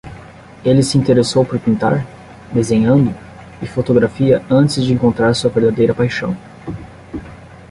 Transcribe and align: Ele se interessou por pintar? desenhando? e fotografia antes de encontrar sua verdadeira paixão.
Ele 0.65 0.81
se 0.81 0.97
interessou 0.97 1.45
por 1.45 1.59
pintar? 1.59 2.03
desenhando? 2.51 3.15
e 3.61 3.67
fotografia 3.67 4.43
antes 4.49 4.83
de 4.83 4.91
encontrar 4.93 5.31
sua 5.35 5.51
verdadeira 5.51 5.93
paixão. 5.93 6.35